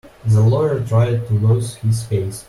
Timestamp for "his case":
1.75-2.39